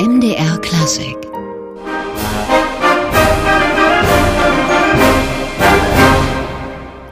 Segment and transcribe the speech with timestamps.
[0.00, 1.29] MDR Klassik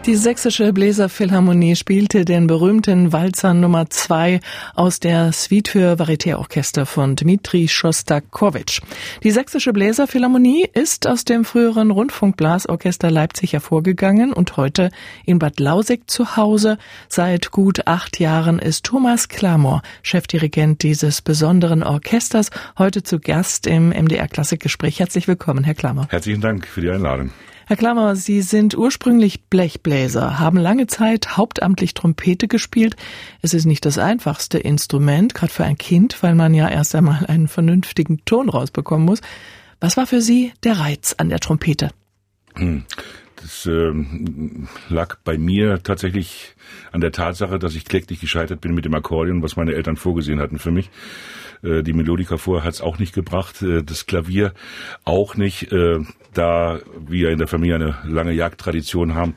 [0.09, 4.41] Die Sächsische Bläserphilharmonie spielte den berühmten Walzer Nummer 2
[4.75, 8.81] aus der Suite für Varieté-Orchester von Dmitri Schostakowitsch.
[9.23, 14.89] Die Sächsische Bläserphilharmonie ist aus dem früheren Rundfunkblasorchester Leipzig hervorgegangen und heute
[15.27, 16.79] in Bad Lausig zu Hause.
[17.11, 23.91] Seit gut acht Jahren ist Thomas Klamor Chefdirigent dieses besonderen Orchesters, heute zu Gast im
[23.91, 25.01] MDR Klassikgespräch.
[25.01, 26.07] Herzlich willkommen, Herr Klammer.
[26.09, 27.31] Herzlichen Dank für die Einladung.
[27.69, 32.97] Herr Klammer, Sie sind ursprünglich Blechbläser, haben lange Zeit hauptamtlich Trompete gespielt.
[33.43, 37.27] Es ist nicht das einfachste Instrument, gerade für ein Kind, weil man ja erst einmal
[37.27, 39.21] einen vernünftigen Ton rausbekommen muss.
[39.81, 41.91] Was war für Sie der Reiz an der Trompete?
[42.55, 42.87] Hm.
[43.37, 46.57] Das ähm, lag bei mir tatsächlich
[46.91, 50.41] an der Tatsache, dass ich kläglich gescheitert bin mit dem Akkordeon, was meine Eltern vorgesehen
[50.41, 50.91] hatten für mich.
[51.63, 54.53] Äh, die Melodika vorher hat es auch nicht gebracht, äh, das Klavier
[55.05, 55.73] auch nicht.
[55.73, 56.01] Äh,
[56.35, 59.35] da wir in der Familie eine lange Jagdtradition haben,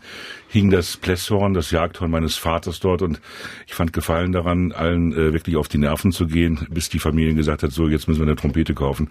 [0.50, 3.22] hing das Plässhorn, das Jagdhorn meines Vaters dort und
[3.66, 7.64] ich fand Gefallen daran, allen wirklich auf die Nerven zu gehen, bis die Familie gesagt
[7.64, 9.10] hat, so jetzt müssen wir eine Trompete kaufen.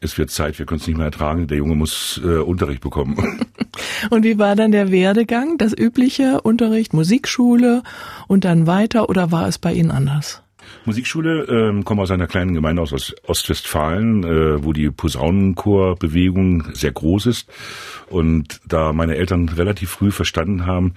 [0.00, 3.16] Es wird Zeit, wir können es nicht mehr ertragen, der Junge muss äh, Unterricht bekommen.
[4.10, 5.58] Und wie war dann der Werdegang?
[5.58, 7.82] Das übliche Unterricht, Musikschule
[8.26, 10.42] und dann weiter oder war es bei Ihnen anders?
[10.84, 17.26] Musikschule, ähm, komme aus einer kleinen Gemeinde aus Ostwestfalen, äh, wo die Posaunenchorbewegung sehr groß
[17.26, 17.48] ist.
[18.08, 20.94] Und da meine Eltern relativ früh verstanden haben,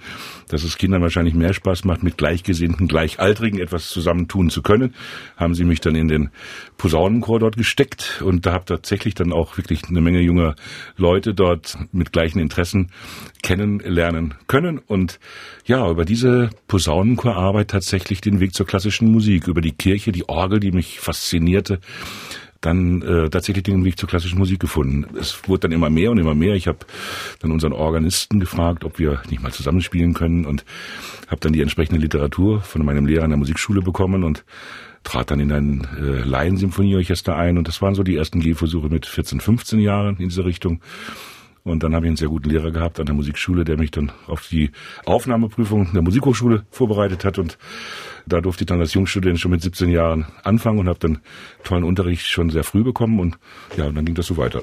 [0.48, 4.94] dass es Kindern wahrscheinlich mehr Spaß macht, mit Gleichgesinnten, Gleichaltrigen etwas zusammen tun zu können,
[5.36, 6.30] haben sie mich dann in den
[6.78, 8.22] Posaunenchor dort gesteckt.
[8.24, 10.54] Und da habe tatsächlich dann auch wirklich eine Menge junger
[10.96, 12.90] Leute dort mit gleichen Interessen
[13.42, 14.78] kennenlernen können.
[14.78, 15.18] Und
[15.64, 20.60] ja, über diese Posaunenchorarbeit tatsächlich den Weg zur klassischen Musik, über die Kirche, die Orgel,
[20.60, 21.80] die mich faszinierte,
[22.62, 25.06] dann äh, tatsächlich den Weg zur klassischen Musik gefunden.
[25.18, 26.54] Es wurde dann immer mehr und immer mehr.
[26.54, 26.78] Ich habe
[27.40, 30.64] dann unseren Organisten gefragt, ob wir nicht mal zusammenspielen können und
[31.26, 34.44] habe dann die entsprechende Literatur von meinem Lehrer in der Musikschule bekommen und
[35.02, 39.06] trat dann in ein äh, Laiensymphonieorchester ein und das waren so die ersten Gehversuche mit
[39.06, 40.80] 14, 15 Jahren in diese Richtung.
[41.64, 44.10] Und dann habe ich einen sehr guten Lehrer gehabt an der Musikschule, der mich dann
[44.26, 44.70] auf die
[45.04, 47.38] Aufnahmeprüfung der Musikhochschule vorbereitet hat.
[47.38, 47.56] Und
[48.26, 51.20] da durfte ich dann als Jungstudent schon mit 17 Jahren anfangen und habe dann
[51.62, 53.20] tollen Unterricht schon sehr früh bekommen.
[53.20, 53.38] Und
[53.76, 54.62] ja, und dann ging das so weiter.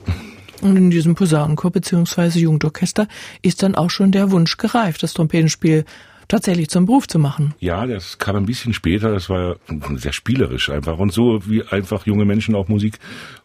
[0.62, 2.40] Und in diesem Posaunenchor bzw.
[2.40, 3.08] Jugendorchester
[3.42, 5.86] ist dann auch schon der Wunsch gereift, das Trompetenspiel
[6.30, 7.54] tatsächlich zum Beruf zu machen.
[7.60, 9.12] Ja, das kam ein bisschen später.
[9.12, 9.58] Das war
[9.96, 13.00] sehr spielerisch einfach und so, wie einfach junge Menschen auch Musik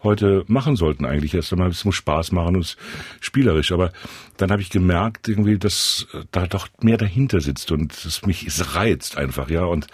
[0.04, 1.34] heute machen sollten eigentlich.
[1.34, 2.76] Erst einmal, es muss Spaß machen und es
[3.20, 3.72] spielerisch.
[3.72, 3.90] Aber
[4.36, 8.76] dann habe ich gemerkt irgendwie, dass da doch mehr dahinter sitzt und es mich es
[8.76, 9.86] reizt einfach, ja und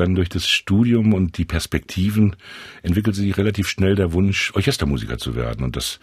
[0.00, 2.36] dann durch das Studium und die Perspektiven
[2.82, 5.64] entwickelte sich relativ schnell der Wunsch, Orchestermusiker zu werden.
[5.64, 6.00] Und das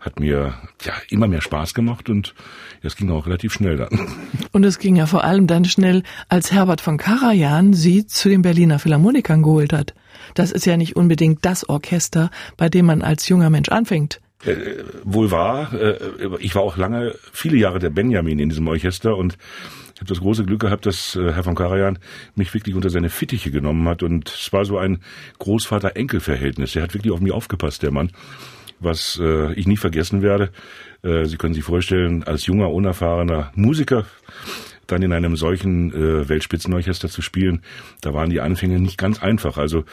[0.00, 2.34] hat mir ja immer mehr Spaß gemacht und
[2.82, 3.88] das ging auch relativ schnell dann.
[4.52, 8.42] Und es ging ja vor allem dann schnell, als Herbert von Karajan sie zu den
[8.42, 9.94] Berliner Philharmonikern geholt hat.
[10.34, 14.20] Das ist ja nicht unbedingt das Orchester, bei dem man als junger Mensch anfängt.
[14.44, 15.72] Äh, wohl wahr.
[15.72, 15.98] Äh,
[16.38, 19.36] ich war auch lange, viele Jahre der Benjamin in diesem Orchester und
[19.96, 21.98] ich habe das große Glück gehabt, dass äh, Herr von Karajan
[22.34, 24.98] mich wirklich unter seine Fittiche genommen hat und es war so ein
[25.38, 26.76] Großvater-Enkel-Verhältnis.
[26.76, 28.10] Er hat wirklich auf mich aufgepasst, der Mann,
[28.78, 30.50] was äh, ich nie vergessen werde.
[31.02, 34.04] Äh, Sie können sich vorstellen, als junger, unerfahrener Musiker
[34.86, 37.62] dann in einem solchen äh, Weltspitzenorchester zu spielen,
[38.02, 39.56] da waren die Anfänge nicht ganz einfach.
[39.56, 39.84] Also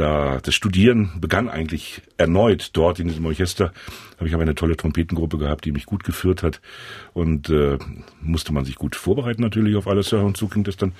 [0.00, 3.72] da das Studieren begann eigentlich erneut dort in diesem Orchester.
[4.16, 6.60] Habe ich aber eine tolle Trompetengruppe gehabt, die mich gut geführt hat
[7.14, 7.78] und äh,
[8.20, 10.92] musste man sich gut vorbereiten natürlich auf alles und so ging das dann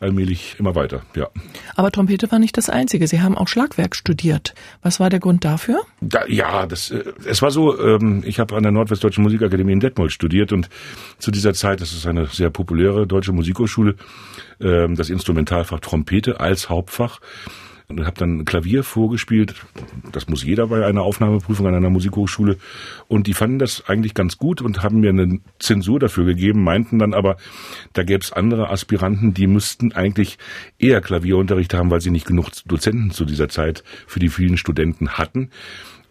[0.00, 1.02] allmählich immer weiter.
[1.16, 1.28] Ja.
[1.74, 3.06] Aber Trompete war nicht das Einzige.
[3.06, 4.54] Sie haben auch Schlagwerk studiert.
[4.82, 5.80] Was war der Grund dafür?
[6.00, 7.80] Da, ja, das äh, es war so.
[7.80, 10.68] Ähm, ich habe an der Nordwestdeutschen Musikakademie in Detmold studiert und
[11.18, 13.94] zu dieser Zeit, das ist eine sehr populäre deutsche Musikhochschule,
[14.60, 17.20] äh, das Instrumentalfach Trompete als Hauptfach
[17.98, 19.54] und habe dann Klavier vorgespielt.
[20.12, 22.56] Das muss jeder bei einer Aufnahmeprüfung an einer Musikhochschule.
[23.08, 26.98] Und die fanden das eigentlich ganz gut und haben mir eine Zensur dafür gegeben, meinten
[26.98, 27.36] dann aber,
[27.92, 30.38] da gäbe es andere Aspiranten, die müssten eigentlich
[30.78, 35.10] eher Klavierunterricht haben, weil sie nicht genug Dozenten zu dieser Zeit für die vielen Studenten
[35.10, 35.50] hatten.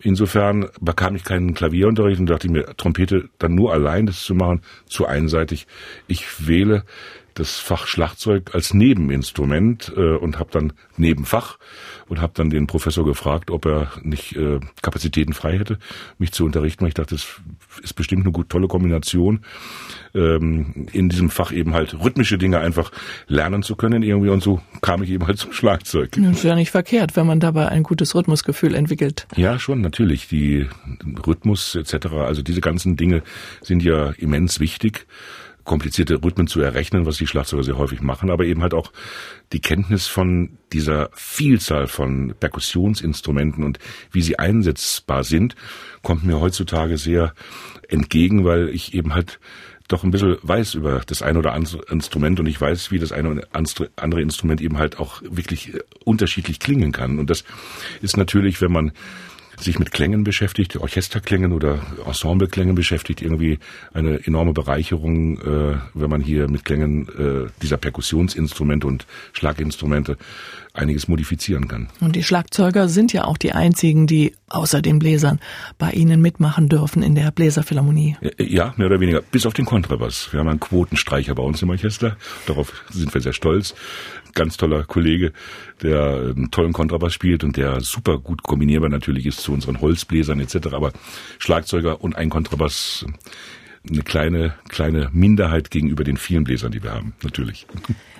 [0.03, 4.61] Insofern bekam ich keinen Klavierunterricht und dachte mir, Trompete dann nur allein das zu machen,
[4.87, 5.67] zu einseitig.
[6.07, 6.83] Ich wähle
[7.33, 11.57] das Fach Schlagzeug als Nebeninstrument äh, und habe dann Nebenfach
[12.07, 15.79] und habe dann den Professor gefragt, ob er nicht äh, Kapazitäten frei hätte,
[16.17, 16.85] mich zu unterrichten.
[16.85, 17.27] Ich dachte, das
[17.81, 19.41] ist bestimmt eine gut tolle Kombination,
[20.13, 22.91] ähm, in diesem Fach eben halt rhythmische Dinge einfach
[23.27, 26.11] lernen zu können irgendwie und so kam ich eben halt zum Schlagzeug.
[26.17, 29.27] Das ist ja nicht verkehrt, wenn man dabei ein gutes Rhythmusgefühl entwickelt.
[29.35, 30.27] Ja, schon natürlich.
[30.27, 30.67] Die
[31.25, 32.07] Rhythmus etc.
[32.07, 33.23] Also diese ganzen Dinge
[33.61, 35.07] sind ja immens wichtig
[35.63, 38.91] komplizierte Rhythmen zu errechnen, was die Schlagzeuger sehr häufig machen, aber eben halt auch
[39.53, 43.79] die Kenntnis von dieser Vielzahl von Perkussionsinstrumenten und
[44.11, 45.55] wie sie einsetzbar sind,
[46.01, 47.33] kommt mir heutzutage sehr
[47.89, 49.39] entgegen, weil ich eben halt
[49.91, 53.11] doch ein bisschen weiß über das eine oder andere Instrument und ich weiß, wie das
[53.11, 53.47] eine oder
[53.97, 55.73] andere Instrument eben halt auch wirklich
[56.05, 57.19] unterschiedlich klingen kann.
[57.19, 57.43] Und das
[58.01, 58.91] ist natürlich, wenn man
[59.61, 63.59] sich mit Klängen beschäftigt, Orchesterklängen oder Ensembleklängen beschäftigt, irgendwie
[63.93, 70.17] eine enorme Bereicherung, äh, wenn man hier mit Klängen äh, dieser Perkussionsinstrumente und Schlaginstrumente
[70.73, 71.89] einiges modifizieren kann.
[71.99, 75.39] Und die Schlagzeuger sind ja auch die einzigen, die außer den Bläsern
[75.77, 78.17] bei Ihnen mitmachen dürfen in der Bläserphilharmonie.
[78.37, 80.29] Ja, mehr oder weniger, bis auf den Kontrabass.
[80.31, 82.17] Wir haben einen Quotenstreicher bei uns im Orchester,
[82.47, 83.75] darauf sind wir sehr stolz.
[84.33, 85.33] Ganz toller Kollege,
[85.81, 90.39] der einen tollen Kontrabass spielt und der super gut kombinierbar natürlich ist zu unseren Holzbläsern
[90.39, 90.73] etc.
[90.73, 90.91] Aber
[91.39, 93.05] Schlagzeuger und ein Kontrabass
[93.89, 97.65] eine kleine, kleine Minderheit gegenüber den vielen Bläsern, die wir haben, natürlich.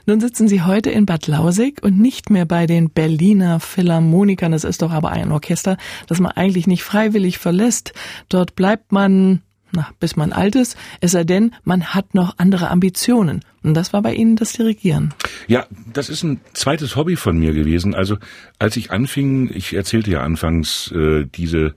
[0.07, 4.51] Nun sitzen Sie heute in Bad Lausig und nicht mehr bei den Berliner Philharmonikern.
[4.51, 7.93] Das ist doch aber ein Orchester, das man eigentlich nicht freiwillig verlässt.
[8.27, 9.41] Dort bleibt man
[9.73, 13.41] na, bis man alt ist, es sei denn, man hat noch andere Ambitionen.
[13.63, 15.13] Und das war bei Ihnen das Dirigieren.
[15.47, 17.93] Ja, das ist ein zweites Hobby von mir gewesen.
[17.93, 18.17] Also
[18.57, 21.75] als ich anfing, ich erzählte ja anfangs äh, diese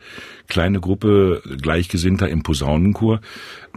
[0.48, 3.20] kleine Gruppe Gleichgesinnter im Posaunenchor.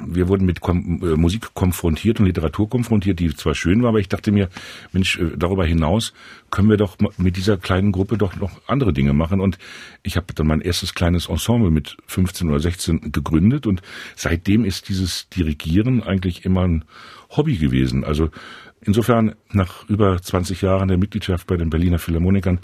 [0.05, 3.99] Wir wurden mit Kom äh, Musik konfrontiert und Literatur konfrontiert, die zwar schön war, aber
[3.99, 4.49] ich dachte mir,
[4.93, 6.13] Mensch, äh, darüber hinaus
[6.49, 9.41] können wir doch mit dieser kleinen Gruppe doch noch andere Dinge machen.
[9.41, 9.57] Und
[10.03, 13.81] ich habe dann mein erstes kleines Ensemble mit 15 oder 16 gegründet und
[14.15, 16.85] seitdem ist dieses Dirigieren eigentlich immer ein
[17.29, 18.03] Hobby gewesen.
[18.03, 18.29] Also
[18.81, 22.59] insofern nach über 20 Jahren der Mitgliedschaft bei den Berliner Philharmonikern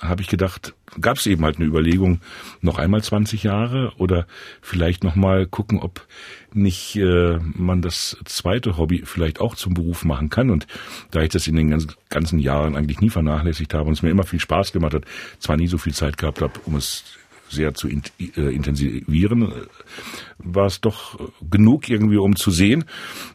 [0.00, 2.20] habe ich gedacht, gab es eben halt eine Überlegung,
[2.62, 4.26] noch einmal 20 Jahre oder
[4.62, 6.06] vielleicht noch mal gucken, ob
[6.54, 10.50] nicht äh, man das zweite Hobby vielleicht auch zum Beruf machen kann.
[10.50, 10.66] Und
[11.10, 14.24] da ich das in den ganzen Jahren eigentlich nie vernachlässigt habe und es mir immer
[14.24, 15.04] viel Spaß gemacht hat,
[15.38, 17.04] zwar nie so viel Zeit gehabt habe, um es
[17.50, 18.00] sehr zu äh,
[18.36, 19.52] intensivieren,
[20.38, 21.18] war es doch
[21.50, 22.84] genug irgendwie, um zu sehen,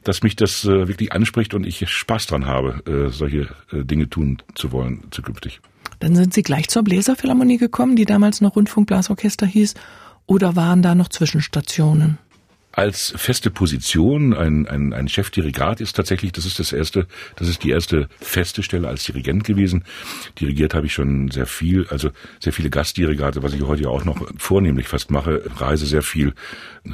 [0.04, 4.10] dass mich das äh, wirklich anspricht und ich Spaß dran habe, äh, solche äh, Dinge
[4.10, 5.62] tun zu wollen zukünftig.
[6.00, 9.76] Dann sind Sie gleich zur Bläserphilharmonie gekommen, die damals noch Rundfunkblasorchester hieß,
[10.28, 12.18] oder waren da noch Zwischenstationen?
[12.76, 14.34] Als feste Position.
[14.34, 17.08] Ein, ein, ein Chefdirigat ist tatsächlich, das ist das erste,
[17.38, 19.86] das ist die erste feste Stelle als Dirigent gewesen.
[20.40, 24.04] Dirigiert habe ich schon sehr viel, also sehr viele Gastdirigate, was ich heute ja auch
[24.04, 25.44] noch vornehmlich fast mache.
[25.58, 26.34] Reise sehr viel,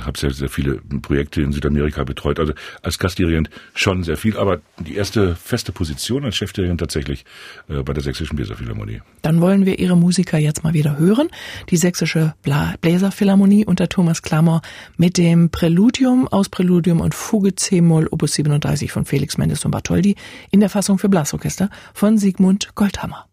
[0.05, 2.39] habe sehr, sehr viele Projekte in Südamerika betreut.
[2.39, 7.25] Also als Gastdirigent schon sehr viel, aber die erste feste Position als Chefdirigent tatsächlich
[7.69, 9.01] äh, bei der Sächsischen Bläserphilharmonie.
[9.23, 11.29] Dann wollen wir Ihre Musiker jetzt mal wieder hören.
[11.69, 12.35] Die Sächsische
[12.81, 14.61] Bläserphilharmonie unter Thomas Klammer
[14.97, 19.71] mit dem Prä Präludium aus Präludium und Fuge C-Moll Opus 37 von Felix Mendes und
[19.71, 20.17] Bartholdy
[20.51, 23.25] in der Fassung für Blasorchester von Sigmund Goldhammer.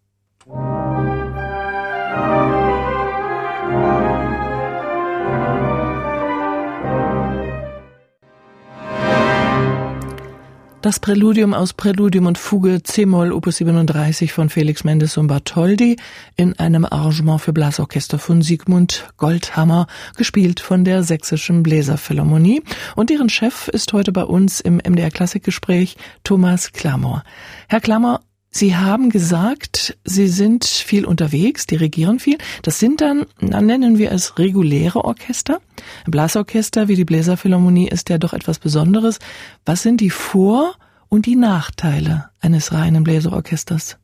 [10.81, 15.97] Das Präludium aus Präludium und Fuge C-Moll Opus 37 von Felix Mendes und Bartholdy
[16.37, 22.63] in einem Arrangement für Blasorchester von Sigmund Goldhammer, gespielt von der Sächsischen Bläserphilharmonie.
[22.95, 27.25] Und deren Chef ist heute bei uns im MDR Klassikgespräch Thomas Klammer.
[27.67, 32.37] Herr Klammer, Sie haben gesagt, Sie sind viel unterwegs, dirigieren viel.
[32.63, 35.61] Das sind dann, dann nennen wir es reguläre Orchester.
[36.05, 39.19] Ein Blasorchester wie die Bläserphilharmonie ist ja doch etwas Besonderes.
[39.65, 40.75] Was sind die Vor-
[41.09, 43.97] und die Nachteile eines reinen Bläserorchesters?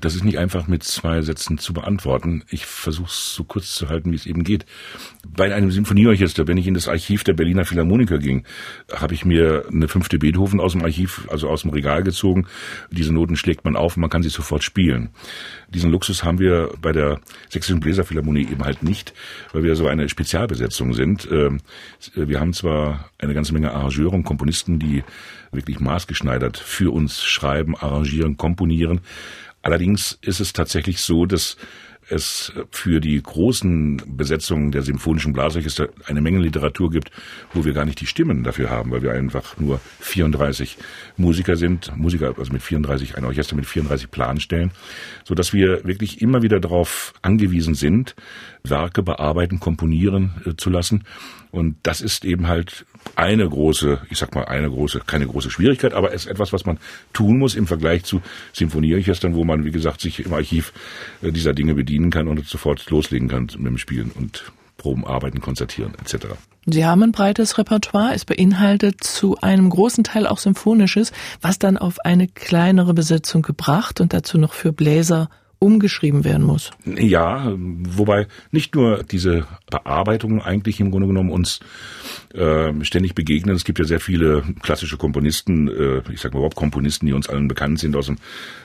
[0.00, 2.42] Das ist nicht einfach mit zwei Sätzen zu beantworten.
[2.50, 4.66] Ich versuche es so kurz zu halten, wie es eben geht.
[5.24, 8.44] Bei einem Sinfonieorchester, wenn ich in das Archiv der Berliner Philharmoniker ging,
[8.92, 12.46] habe ich mir eine fünfte Beethoven aus dem Archiv, also aus dem Regal gezogen.
[12.90, 15.10] Diese Noten schlägt man auf und man kann sie sofort spielen.
[15.68, 19.14] Diesen Luxus haben wir bei der Sächsischen Bläserphilharmonie eben halt nicht,
[19.52, 21.28] weil wir so eine Spezialbesetzung sind.
[21.30, 21.60] Ähm,
[22.14, 25.04] wir haben zwar eine ganze Menge Arrangeure und Komponisten, die
[25.52, 29.00] wirklich maßgeschneidert für uns schreiben, arrangieren, komponieren.
[29.62, 31.56] Allerdings ist es tatsächlich so, dass
[32.08, 37.10] es für die großen Besetzungen der symphonischen Blasorchester eine Menge Literatur gibt,
[37.54, 40.78] wo wir gar nicht die Stimmen dafür haben, weil wir einfach nur 34
[41.16, 44.72] Musiker sind, Musiker also mit 34, ein Orchester mit 34 Planstellen,
[45.24, 48.16] so dass wir wirklich immer wieder darauf angewiesen sind,
[48.64, 51.04] Werke bearbeiten, komponieren äh, zu lassen.
[51.52, 55.92] Und das ist eben halt eine große, ich sag mal eine große, keine große Schwierigkeit,
[55.92, 56.78] aber es ist etwas, was man
[57.12, 58.22] tun muss im Vergleich zu
[58.54, 60.72] Symphonieorchestern, wo man, wie gesagt, sich im Archiv
[61.20, 65.42] äh, dieser Dinge bedienen kann und sofort loslegen kann mit dem Spielen und Proben, Arbeiten,
[65.42, 66.28] Konzertieren etc.
[66.64, 71.76] Sie haben ein breites Repertoire, es beinhaltet zu einem großen Teil auch Symphonisches, was dann
[71.76, 75.28] auf eine kleinere Besetzung gebracht und dazu noch für Bläser
[75.62, 76.72] umgeschrieben werden muss.
[76.84, 81.60] Ja, wobei nicht nur diese Bearbeitungen eigentlich im Grunde genommen uns
[82.34, 83.54] äh, ständig begegnen.
[83.54, 87.28] Es gibt ja sehr viele klassische Komponisten, äh, ich sage mal überhaupt Komponisten, die uns
[87.28, 88.16] allen bekannt sind aus dem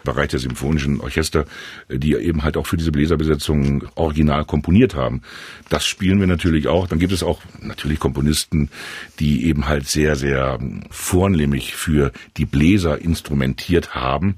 [0.03, 1.45] Bereich der symphonischen Orchester,
[1.87, 5.21] die eben halt auch für diese Bläserbesetzung original komponiert haben.
[5.69, 6.87] Das spielen wir natürlich auch.
[6.87, 8.69] Dann gibt es auch natürlich Komponisten,
[9.19, 10.57] die eben halt sehr, sehr
[10.89, 14.37] vornehmlich für die Bläser instrumentiert haben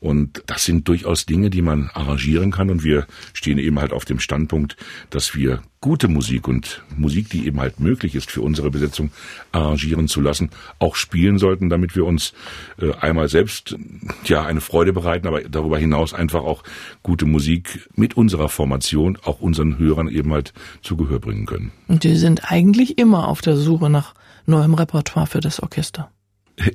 [0.00, 2.70] und das sind durchaus Dinge, die man arrangieren kann.
[2.70, 4.76] Und wir stehen eben halt auf dem Standpunkt,
[5.10, 9.10] dass wir gute Musik und Musik, die eben halt möglich ist für unsere Besetzung
[9.52, 12.32] arrangieren zu lassen, auch spielen sollten, damit wir uns
[12.80, 13.76] äh, einmal selbst
[14.24, 16.62] ja eine Freude bereiten, aber darüber hinaus einfach auch
[17.02, 20.52] gute Musik mit unserer Formation auch unseren Hörern eben halt
[20.82, 21.72] zu Gehör bringen können.
[21.88, 24.14] Und die sind eigentlich immer auf der Suche nach
[24.46, 26.10] neuem Repertoire für das Orchester.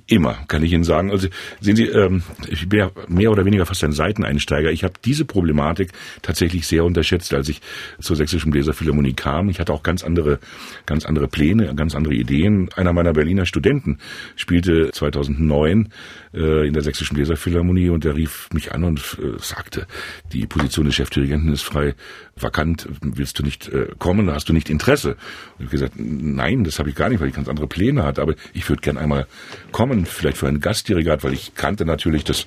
[0.08, 1.12] Immer, kann ich Ihnen sagen.
[1.12, 1.28] Also
[1.60, 4.72] sehen Sie, ähm, ich bin ja mehr oder weniger fast ein Seiteneinsteiger.
[4.72, 7.62] Ich habe diese Problematik tatsächlich sehr unterschätzt, als ich
[8.00, 9.50] zur Sächsischen Bläserphilharmonie kam.
[9.50, 10.40] Ich hatte auch ganz andere,
[10.86, 12.70] ganz andere Pläne, ganz andere Ideen.
[12.76, 13.98] Einer meiner Berliner Studenten
[14.36, 15.90] spielte 2009
[16.34, 19.86] äh, in der Sächsischen Bläserphilharmonie und der rief mich an und äh, sagte,
[20.32, 21.94] die Position des Chefdirigenten ist frei
[22.36, 25.12] vakant, willst du nicht äh, kommen, hast du nicht Interesse?
[25.12, 25.18] Und
[25.60, 28.22] ich habe gesagt, nein, das habe ich gar nicht, weil ich ganz andere Pläne hatte,
[28.22, 29.28] aber ich würde gern einmal
[29.74, 32.46] kommen, vielleicht für ein Gastdirigat, weil ich kannte natürlich das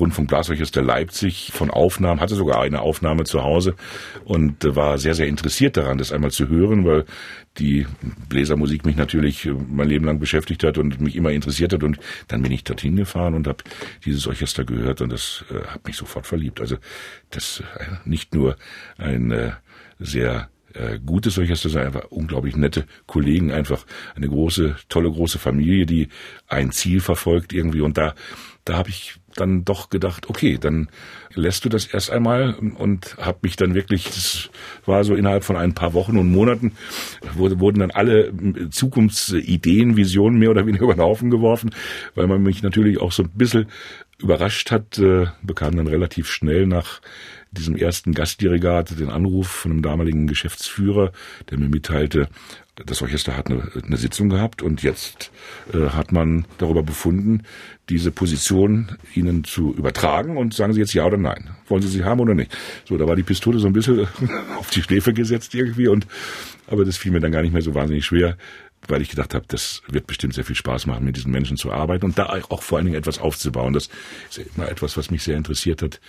[0.00, 3.76] Rundfunkblasorchester Leipzig von Aufnahmen, hatte sogar eine Aufnahme zu Hause
[4.24, 7.04] und war sehr, sehr interessiert daran, das einmal zu hören, weil
[7.58, 7.86] die
[8.28, 12.42] Bläsermusik mich natürlich mein Leben lang beschäftigt hat und mich immer interessiert hat und dann
[12.42, 13.62] bin ich dorthin gefahren und habe
[14.04, 16.60] dieses Orchester gehört und das äh, hat mich sofort verliebt.
[16.60, 16.78] Also
[17.30, 18.56] das äh, nicht nur
[18.98, 19.52] ein äh,
[20.00, 25.86] sehr äh, gutes Orchester, sondern einfach unglaublich nette Kollegen, einfach eine große, tolle große Familie,
[25.86, 26.08] die
[26.48, 27.80] ein Ziel verfolgt irgendwie.
[27.80, 28.14] Und da,
[28.64, 30.88] da habe ich dann doch gedacht, okay, dann
[31.34, 34.50] lässt du das erst einmal und habe mich dann wirklich, das
[34.86, 36.72] war so innerhalb von ein paar Wochen und Monaten,
[37.34, 38.32] wurde, wurden dann alle
[38.70, 41.70] Zukunftsideen, Visionen mehr oder weniger über den Haufen geworfen,
[42.14, 43.66] weil man mich natürlich auch so ein bisschen
[44.18, 47.00] überrascht hat, äh, bekam dann relativ schnell nach
[47.54, 51.12] diesem ersten Gastdirigat den Anruf von einem damaligen Geschäftsführer,
[51.50, 52.28] der mir mitteilte,
[52.86, 55.30] das Orchester hat eine, eine Sitzung gehabt und jetzt
[55.72, 57.44] äh, hat man darüber befunden,
[57.88, 61.50] diese Position Ihnen zu übertragen und sagen Sie jetzt ja oder nein.
[61.68, 62.56] Wollen Sie sie haben oder nicht?
[62.84, 64.08] So, da war die Pistole so ein bisschen
[64.58, 66.06] auf die Schläfe gesetzt irgendwie und
[66.66, 68.36] aber das fiel mir dann gar nicht mehr so wahnsinnig schwer,
[68.88, 71.70] weil ich gedacht habe, das wird bestimmt sehr viel Spaß machen, mit diesen Menschen zu
[71.70, 73.72] arbeiten und da auch vor allen Dingen etwas aufzubauen.
[73.72, 73.88] Das
[74.30, 76.00] ist immer etwas, was mich sehr interessiert hat,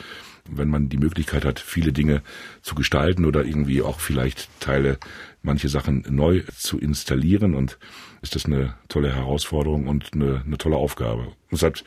[0.50, 2.22] wenn man die Möglichkeit hat, viele Dinge
[2.62, 4.98] zu gestalten oder irgendwie auch vielleicht Teile,
[5.46, 7.78] manche Sachen neu zu installieren und
[8.22, 11.28] ist das eine tolle Herausforderung und eine, eine tolle Aufgabe.
[11.52, 11.84] Es hat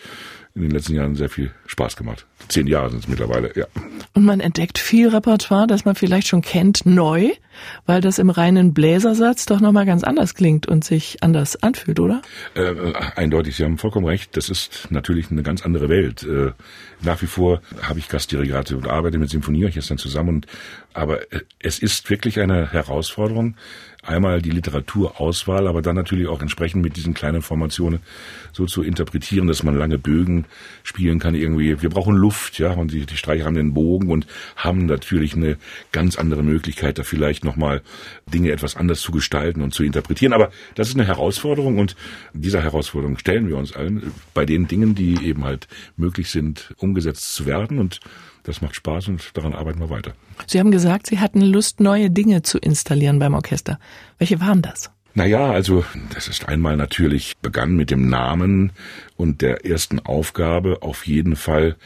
[0.55, 2.27] in den letzten Jahren sehr viel Spaß gemacht.
[2.49, 3.67] Zehn Jahre sind es mittlerweile, ja.
[4.15, 7.31] Und man entdeckt viel Repertoire, das man vielleicht schon kennt, neu,
[7.87, 12.23] weil das im reinen Bläsersatz doch nochmal ganz anders klingt und sich anders anfühlt, oder?
[12.55, 14.37] Äh, eindeutig, Sie haben vollkommen recht.
[14.37, 16.25] Das ist natürlich eine ganz andere Welt.
[16.25, 16.53] Äh,
[17.03, 20.29] nach wie vor habe ich Gastdirigate und arbeite mit Symphonieorchestern zusammen.
[20.31, 20.47] Und,
[20.93, 23.48] aber äh, es ist wirklich eine Herausforderung,
[24.03, 28.01] einmal die Literaturauswahl, aber dann natürlich auch entsprechend mit diesen kleinen Formationen
[28.53, 30.47] so zu interpretieren, dass man lange Bögen
[30.83, 31.83] spielen kann irgendwie.
[31.83, 34.27] Wir brauchen Luft, ja, und die, die Streicher haben den Bogen und
[34.57, 35.57] haben natürlich eine
[35.93, 37.83] ganz andere Möglichkeit, da vielleicht nochmal
[38.27, 40.33] Dinge etwas anders zu gestalten und zu interpretieren.
[40.33, 41.97] Aber das ist eine Herausforderung und
[42.33, 47.35] dieser Herausforderung stellen wir uns allen bei den Dingen, die eben halt möglich sind, umgesetzt
[47.35, 48.01] zu werden und
[48.49, 50.15] das macht Spaß und daran arbeiten wir weiter.
[50.47, 53.79] Sie haben gesagt, Sie hatten Lust, neue Dinge zu installieren beim Orchester.
[54.17, 54.91] Welche waren das?
[55.15, 55.85] Naja, also
[56.15, 58.73] das ist einmal natürlich begann mit dem Namen
[59.17, 61.77] und der ersten Aufgabe auf jeden Fall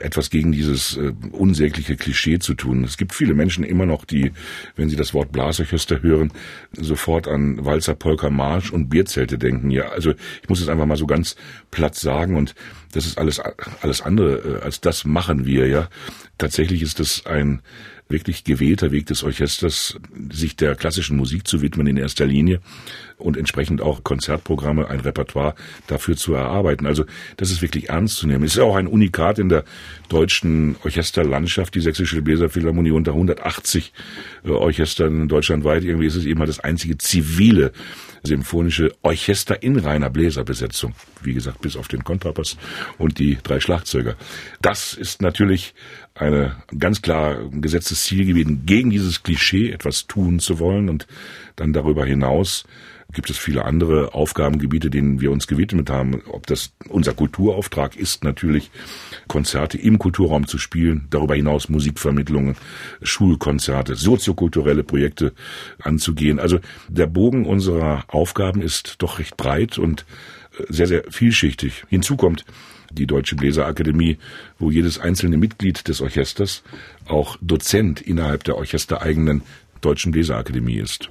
[0.00, 2.84] etwas gegen dieses äh, unsägliche Klischee zu tun.
[2.84, 4.32] Es gibt viele Menschen immer noch, die,
[4.76, 6.32] wenn sie das Wort Blasorchester hören,
[6.72, 9.70] sofort an Walzer, Polka, Marsch und Bierzelte denken.
[9.70, 11.36] Ja, also ich muss es einfach mal so ganz
[11.70, 12.54] platt sagen und
[12.92, 13.40] das ist alles
[13.82, 15.88] alles andere äh, als das machen wir ja.
[16.38, 17.60] Tatsächlich ist es ein
[18.08, 19.98] wirklich gewählter Weg des Orchesters,
[20.30, 22.60] sich der klassischen Musik zu widmen in erster Linie
[23.18, 25.54] und entsprechend auch Konzertprogramme, ein Repertoire
[25.88, 26.86] dafür zu erarbeiten.
[26.86, 27.04] Also
[27.36, 28.44] das ist wirklich ernst zu nehmen.
[28.44, 29.64] Es ist auch ein Unikat in der
[30.08, 33.92] deutschen Orchesterlandschaft, die Sächsische Bläserphilharmonie unter 180
[34.44, 35.84] äh, Orchestern deutschlandweit.
[35.84, 37.72] Irgendwie ist es eben mal das einzige zivile
[38.22, 40.94] symphonische Orchester in reiner Bläserbesetzung.
[41.22, 42.56] Wie gesagt, bis auf den Kontrabass
[42.98, 44.16] und die drei Schlagzeuger.
[44.60, 45.74] Das ist natürlich
[46.18, 51.06] eine ganz klar gesetztes Ziel gewesen, gegen dieses Klischee etwas tun zu wollen und
[51.56, 52.64] dann darüber hinaus
[53.12, 56.22] gibt es viele andere Aufgabengebiete, denen wir uns gewidmet haben.
[56.30, 58.70] Ob das unser Kulturauftrag ist, natürlich
[59.28, 62.56] Konzerte im Kulturraum zu spielen, darüber hinaus Musikvermittlungen,
[63.02, 65.32] Schulkonzerte, soziokulturelle Projekte
[65.80, 66.38] anzugehen.
[66.38, 70.04] Also der Bogen unserer Aufgaben ist doch recht breit und
[70.68, 71.84] sehr, sehr vielschichtig.
[71.88, 72.44] Hinzu kommt
[72.90, 74.18] die Deutsche Bläserakademie,
[74.58, 76.62] wo jedes einzelne Mitglied des Orchesters
[77.06, 79.42] auch Dozent innerhalb der orchestereigenen
[79.80, 81.08] Deutschen Bläserakademie ist.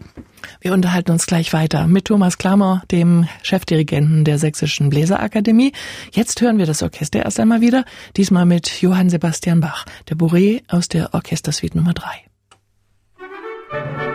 [0.62, 5.72] Wir unterhalten uns gleich weiter mit Thomas Klammer, dem Chefdirigenten der Sächsischen Bläserakademie.
[6.12, 7.86] Jetzt hören wir das Orchester erst einmal wieder,
[8.18, 14.07] diesmal mit Johann Sebastian Bach, der Bourré aus der Orchestersuite Nummer 3.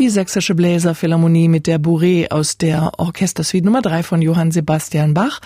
[0.00, 5.40] Die Sächsische Bläserphilharmonie mit der Bourrée aus der Orchestersuite Nummer 3 von Johann Sebastian Bach.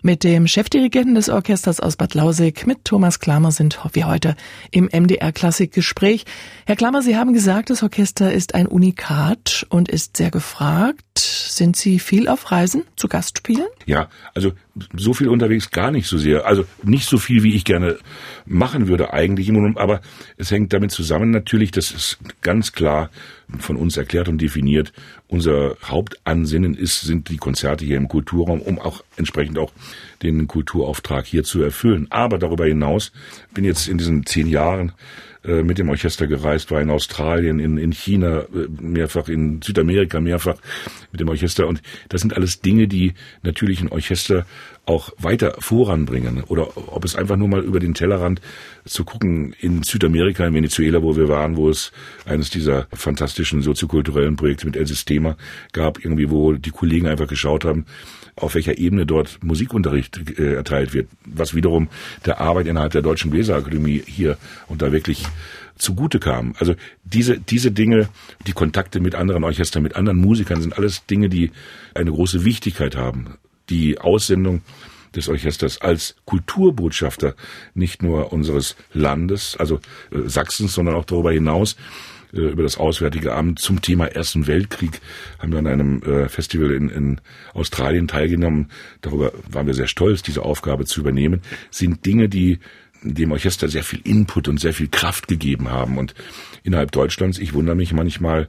[0.00, 4.36] Mit dem Chefdirigenten des Orchesters aus Bad Lausig, mit Thomas Klammer, sind wir heute
[4.70, 6.24] im MDR Klassik Gespräch.
[6.66, 11.18] Herr Klammer, Sie haben gesagt, das Orchester ist ein Unikat und ist sehr gefragt.
[11.18, 13.66] Sind Sie viel auf Reisen zu Gastspielen?
[13.86, 14.52] Ja, also
[14.96, 16.46] so viel unterwegs gar nicht so sehr.
[16.46, 17.98] Also nicht so viel, wie ich gerne
[18.44, 19.50] machen würde eigentlich.
[19.76, 20.00] Aber
[20.36, 23.10] es hängt damit zusammen natürlich, das ist ganz klar
[23.58, 24.92] von uns erklärt und definiert.
[25.28, 29.72] Unser Hauptansinnen ist, sind die Konzerte hier im Kulturraum, um auch entsprechend auch
[30.22, 32.06] den Kulturauftrag hier zu erfüllen.
[32.10, 33.12] Aber darüber hinaus
[33.54, 34.92] bin jetzt in diesen zehn Jahren
[35.46, 40.20] äh, mit dem Orchester gereist, war in Australien, in, in China, äh, mehrfach in Südamerika,
[40.20, 40.56] mehrfach
[41.12, 41.66] mit dem Orchester.
[41.66, 44.46] Und das sind alles Dinge, die natürlich ein Orchester
[44.86, 46.44] auch weiter voranbringen.
[46.44, 48.40] Oder ob es einfach nur mal über den Tellerrand
[48.84, 51.92] zu gucken in Südamerika, in Venezuela, wo wir waren, wo es
[52.24, 55.36] eines dieser fantastischen soziokulturellen Projekte mit El Sistema
[55.72, 57.84] gab, irgendwie, wo die Kollegen einfach geschaut haben,
[58.36, 61.88] auf welcher Ebene dort Musikunterricht äh, erteilt wird, was wiederum
[62.24, 64.36] der Arbeit innerhalb der Deutschen Bläserakademie hier
[64.68, 65.26] und da wirklich
[65.76, 66.54] zugute kam.
[66.58, 68.08] Also diese, diese Dinge,
[68.46, 71.50] die Kontakte mit anderen Orchestern, mit anderen Musikern sind alles Dinge, die
[71.94, 73.36] eine große Wichtigkeit haben.
[73.68, 74.62] Die Aussendung
[75.14, 77.34] des Orchesters als Kulturbotschafter
[77.74, 79.76] nicht nur unseres Landes, also
[80.10, 81.76] äh, Sachsens, sondern auch darüber hinaus
[82.32, 85.00] äh, über das Auswärtige Amt zum Thema Ersten Weltkrieg
[85.38, 87.20] haben wir an einem äh, Festival in, in
[87.54, 88.70] Australien teilgenommen.
[89.00, 91.40] Darüber waren wir sehr stolz, diese Aufgabe zu übernehmen.
[91.70, 92.58] Sind Dinge, die
[93.02, 95.98] dem Orchester sehr viel Input und sehr viel Kraft gegeben haben.
[95.98, 96.14] Und
[96.62, 98.48] innerhalb Deutschlands, ich wundere mich manchmal,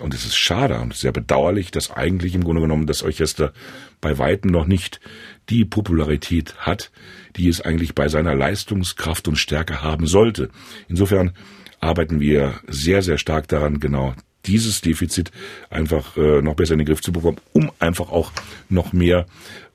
[0.00, 3.52] und es ist schade und sehr bedauerlich, dass eigentlich im Grunde genommen das Orchester
[4.00, 5.00] bei weitem noch nicht
[5.48, 6.90] die Popularität hat,
[7.36, 10.50] die es eigentlich bei seiner Leistungskraft und Stärke haben sollte.
[10.88, 11.32] Insofern
[11.80, 14.14] arbeiten wir sehr, sehr stark daran, genau
[14.46, 15.30] dieses Defizit
[15.68, 18.32] einfach äh, noch besser in den Griff zu bekommen, um einfach auch
[18.68, 19.26] noch mehr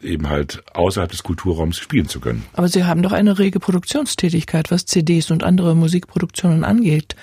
[0.02, 2.44] eben halt außerhalb des Kulturraums spielen zu können.
[2.54, 7.16] Aber Sie haben doch eine rege Produktionstätigkeit, was CDs und andere Musikproduktionen angeht.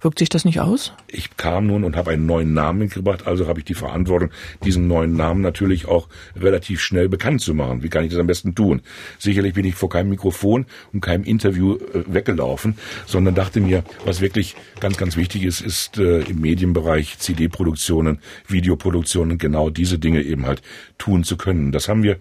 [0.00, 0.92] Wirkt sich das nicht aus?
[1.08, 4.30] Ich kam nun und habe einen neuen Namen mitgebracht, also habe ich die Verantwortung,
[4.64, 7.82] diesen neuen Namen natürlich auch relativ schnell bekannt zu machen.
[7.82, 8.80] Wie kann ich das am besten tun?
[9.18, 14.22] Sicherlich bin ich vor keinem Mikrofon und keinem Interview äh, weggelaufen, sondern dachte mir, was
[14.22, 20.46] wirklich ganz, ganz wichtig ist, ist äh, im Medienbereich CD-Produktionen, Videoproduktionen, genau diese Dinge eben
[20.46, 20.62] halt
[20.96, 21.72] tun zu können.
[21.72, 22.18] Das haben wir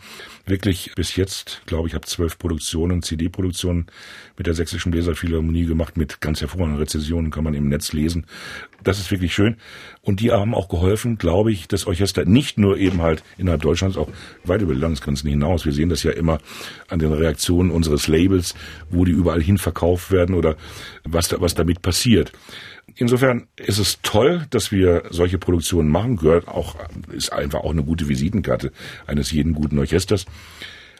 [0.50, 3.88] wirklich bis jetzt, glaube ich, habe zwölf Produktionen, CD-Produktionen
[4.38, 8.26] mit der Sächsischen Bläserphilharmonie gemacht, mit ganz hervorragenden Rezessionen, kann man im Netz lesen.
[8.84, 9.58] Das ist wirklich schön.
[10.02, 13.98] Und die haben auch geholfen, glaube ich, das Orchester nicht nur eben halt innerhalb Deutschlands,
[13.98, 14.10] auch
[14.44, 15.66] weit über die Landesgrenzen hinaus.
[15.66, 16.40] Wir sehen das ja immer
[16.88, 18.56] an den Reaktionen unseres Labels,
[18.90, 20.56] wo die überall hin verkauft werden oder
[21.04, 22.32] was, da, was damit passiert.
[22.96, 26.18] Insofern ist es toll, dass wir solche Produktionen machen.
[26.18, 26.76] Gehört auch,
[27.12, 28.72] ist einfach auch eine gute Visitenkarte
[29.08, 30.26] eines jeden guten Orchesters.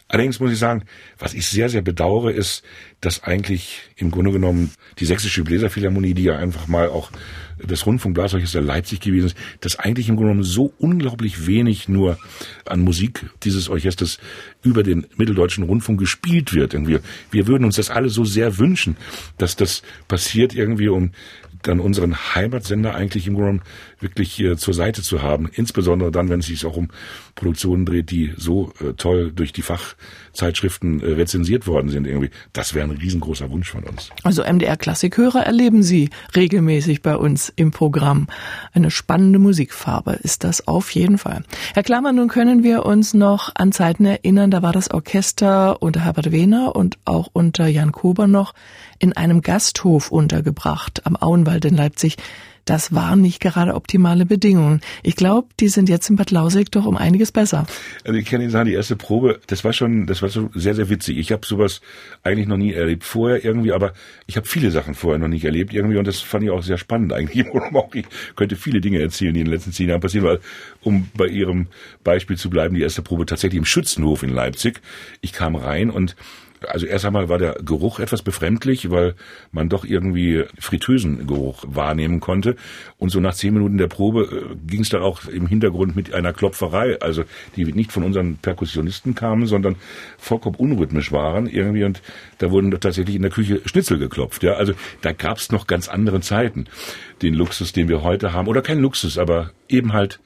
[0.10, 0.84] Allerdings muss ich sagen,
[1.20, 2.64] was ich sehr, sehr bedauere, ist,
[3.00, 7.12] dass eigentlich im Grunde genommen die Sächsische Bläserphilharmonie, die ja einfach mal auch
[7.60, 12.18] das Rundfunkblasorchester Leipzig gewesen ist, dass eigentlich im Grunde genommen so unglaublich wenig nur
[12.66, 14.18] an Musik dieses Orchesters
[14.64, 16.74] über den Mitteldeutschen Rundfunk gespielt wird.
[16.74, 17.00] Irgendwie.
[17.30, 18.98] Wir würden uns das alle so sehr wünschen,
[19.38, 21.12] dass das passiert irgendwie, um
[21.62, 23.64] dann unseren Heimatsender eigentlich im Grunde
[24.00, 25.50] wirklich äh, zur Seite zu haben.
[25.52, 26.90] Insbesondere dann, wenn es sich auch um
[27.36, 32.30] Produktionen dreht, die so äh, toll durch die Fachzeitschriften äh, rezensiert worden sind irgendwie.
[32.54, 34.10] Das wäre ein riesengroßer Wunsch von uns.
[34.24, 38.28] Also MDR Klassikhörer erleben Sie regelmäßig bei uns im Programm.
[38.74, 41.44] Eine spannende Musikfarbe ist das auf jeden Fall.
[41.74, 46.02] Herr Klammer, nun können wir uns noch an Zeiten erinnern, da war das Orchester unter
[46.02, 48.54] Herbert Wehner und auch unter Jan Kober noch
[49.00, 52.18] in einem Gasthof untergebracht am Auenwald in Leipzig.
[52.70, 54.82] Das waren nicht gerade optimale Bedingungen.
[55.02, 57.66] Ich glaube, die sind jetzt in Bad Lausig doch um einiges besser.
[58.06, 60.76] Also ich kann Ihnen sagen, die erste Probe, das war schon, das war schon sehr,
[60.76, 61.18] sehr witzig.
[61.18, 61.82] Ich habe sowas
[62.22, 63.94] eigentlich noch nie erlebt vorher irgendwie, aber
[64.28, 66.78] ich habe viele Sachen vorher noch nicht erlebt irgendwie und das fand ich auch sehr
[66.78, 67.48] spannend eigentlich.
[67.94, 70.40] Ich könnte viele Dinge erzählen, die in den letzten zehn Jahren passieren, weil,
[70.82, 71.68] um bei Ihrem
[72.04, 74.82] Beispiel zu bleiben, die erste Probe tatsächlich im Schützenhof in Leipzig.
[75.22, 76.16] Ich kam rein und
[76.68, 79.16] also erst einmal war der Geruch etwas befremdlich, weil
[79.52, 82.56] man doch irgendwie Fritteusengeruch wahrnehmen konnte.
[82.98, 86.14] Und so nach zehn Minuten der Probe äh, ging es dann auch im Hintergrund mit
[86.14, 87.24] einer Klopferei, also
[87.56, 89.76] die nicht von unseren Perkussionisten kamen, sondern
[90.18, 91.84] vollkommen unrhythmisch waren irgendwie.
[91.84, 92.02] Und
[92.40, 94.44] da wurden tatsächlich in der Küche Schnitzel geklopft.
[94.44, 96.66] Ja, also da gab es noch ganz andere Zeiten.
[97.22, 100.20] Den Luxus, den wir heute haben, oder kein Luxus, aber eben halt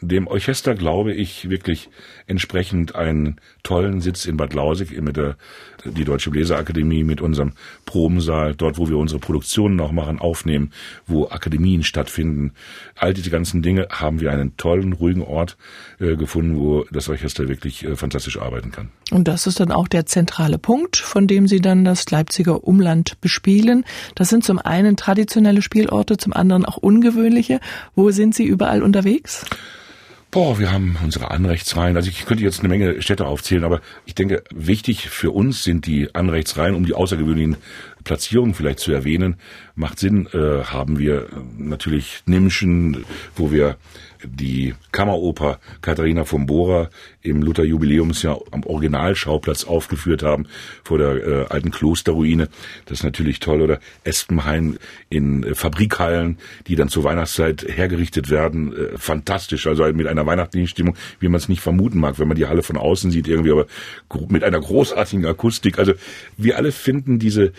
[0.00, 1.90] dem Orchester glaube ich wirklich
[2.26, 5.36] entsprechend einen tollen Sitz in Bad Lausig mit der
[5.84, 7.52] die Deutsche Bläserakademie mit unserem
[7.84, 10.72] Probensaal, dort wo wir unsere Produktionen auch machen, aufnehmen,
[11.06, 12.52] wo Akademien stattfinden.
[12.96, 15.56] All diese ganzen Dinge haben wir einen tollen, ruhigen Ort
[15.98, 18.90] äh, gefunden, wo das Orchester wirklich äh, fantastisch arbeiten kann.
[19.10, 23.20] Und das ist dann auch der zentrale Punkt, von dem Sie dann das Leipziger Umland
[23.20, 23.84] bespielen.
[24.14, 27.60] Das sind zum einen traditionelle Spielorte, zum anderen auch ungewöhnliche.
[27.94, 29.44] Wo sind Sie überall unterwegs?
[30.30, 31.96] Boah, wir haben unsere Anrechtsreihen.
[31.96, 35.86] Also ich könnte jetzt eine Menge Städte aufzählen, aber ich denke, wichtig für uns sind
[35.86, 37.56] die Anrechtsreihen, um die außergewöhnlichen
[38.04, 39.40] Platzierungen vielleicht zu erwähnen.
[39.74, 41.26] Macht Sinn, äh, haben wir
[41.58, 43.76] natürlich Nimschen, wo wir
[44.24, 46.90] die Kammeroper Katharina von Bora
[47.22, 50.46] im Luther-Jubiläumsjahr am Originalschauplatz aufgeführt haben,
[50.84, 52.48] vor der äh, alten Klosterruine.
[52.86, 53.62] Das ist natürlich toll.
[53.62, 54.78] Oder Espenhain
[55.08, 58.74] in äh, Fabrikhallen, die dann zur Weihnachtszeit hergerichtet werden.
[58.74, 59.66] Äh, fantastisch.
[59.66, 62.62] Also mit einer weihnachtlichen Stimmung, wie man es nicht vermuten mag, wenn man die Halle
[62.62, 63.66] von außen sieht, irgendwie, aber
[64.28, 65.78] mit einer großartigen Akustik.
[65.78, 65.92] Also
[66.36, 67.52] wir alle finden diese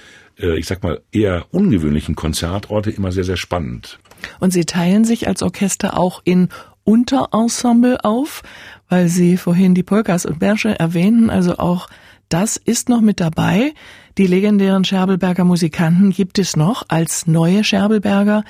[0.44, 4.00] ich sag mal, eher ungewöhnlichen Konzertorte immer sehr, sehr spannend.
[4.40, 6.50] Und Sie teilen sich als Orchester auch in
[6.84, 8.44] Unterensemble auf,
[8.90, 11.88] weil Sie vorhin die Polkas und Bersche erwähnten, also auch
[12.30, 13.74] das ist noch mit dabei.
[14.18, 18.46] Die legendären Scherbelberger Musikanten gibt es noch als neue Scherbelberger.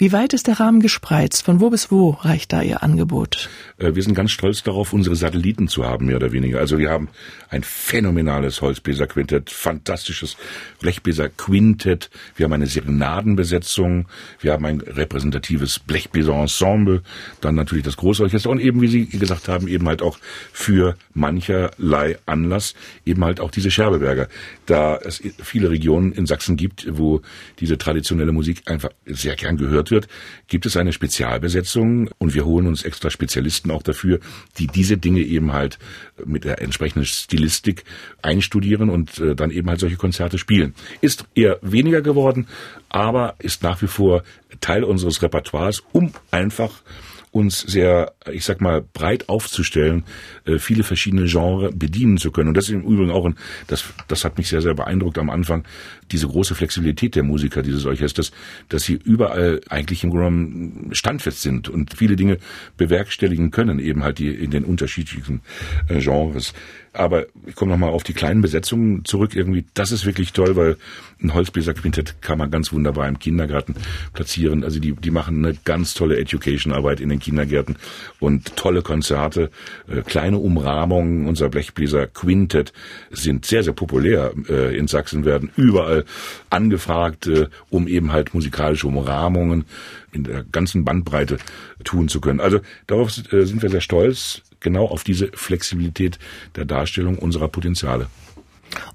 [0.00, 1.44] Wie weit ist der Rahmen gespreizt?
[1.44, 3.50] Von wo bis wo reicht da Ihr Angebot?
[3.78, 6.60] Äh, wir sind ganz stolz darauf, unsere Satelliten zu haben, mehr oder weniger.
[6.60, 7.08] Also wir haben
[7.48, 10.36] ein phänomenales Holzbläserquintett, fantastisches
[10.80, 12.10] Blechbläserquintett.
[12.36, 14.06] Wir haben eine Serenadenbesetzung.
[14.38, 17.02] Wir haben ein repräsentatives Blechbläserensemble.
[17.40, 20.20] Dann natürlich das Großorchester und eben, wie Sie gesagt haben, eben halt auch
[20.52, 24.28] für mancherlei Anlass eben halt auch diese Scherbeberger.
[24.66, 27.20] Da es viele Regionen in Sachsen gibt, wo
[27.58, 30.08] diese traditionelle Musik einfach sehr gern gehört gebaut wird,
[30.48, 34.20] gibt es eine Spezialbesetzung und wir holen uns extra Spezialisten auch dafür,
[34.58, 35.78] die diese Dinge eben halt
[36.24, 37.84] mit der entsprechenden Stilistik
[38.22, 40.74] einstudieren und äh, dann eben halt solche Konzerte spielen.
[41.00, 42.46] Ist eher weniger geworden,
[42.88, 44.22] aber ist nach wie vor
[44.60, 46.82] Teil unseres Repertoires, um einfach
[47.30, 50.04] uns sehr, ich sag mal, breit aufzustellen,
[50.44, 52.48] äh, viele verschiedene Genres bedienen zu können.
[52.48, 53.36] Und das ist im Übrigen auch, ein,
[53.66, 55.64] das, das hat mich sehr, sehr beeindruckt am Anfang,
[56.10, 58.32] diese große Flexibilität der Musiker dieses Orchesters,
[58.68, 62.38] dass sie überall eigentlich im Grunde standfest sind und viele Dinge
[62.76, 65.42] bewerkstelligen können, eben halt die in den unterschiedlichen
[65.88, 66.54] äh, Genres.
[66.98, 69.36] Aber ich komme nochmal auf die kleinen Besetzungen zurück.
[69.36, 70.76] Irgendwie, das ist wirklich toll, weil
[71.22, 73.76] ein Holzbläserquintett kann man ganz wunderbar im Kindergarten
[74.14, 74.64] platzieren.
[74.64, 77.76] Also die, die machen eine ganz tolle Education-Arbeit in den Kindergärten
[78.18, 79.50] und tolle Konzerte,
[79.86, 81.28] äh, kleine Umrahmungen.
[81.28, 82.72] Unser Blechbläser Quintett
[83.12, 86.04] sind sehr, sehr populär äh, in Sachsen, werden überall
[86.50, 89.66] angefragt, äh, um eben halt musikalische Umrahmungen
[90.10, 91.38] in der ganzen Bandbreite
[91.84, 92.40] tun zu können.
[92.40, 92.58] Also
[92.88, 96.18] darauf äh, sind wir sehr stolz genau auf diese Flexibilität
[96.56, 98.08] der Darstellung unserer Potenziale.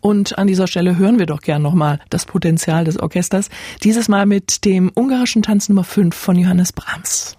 [0.01, 3.49] Und an dieser Stelle hören wir doch gern nochmal das Potenzial des Orchesters.
[3.83, 7.37] Dieses Mal mit dem ungarischen Tanz Nummer 5 von Johannes Brahms.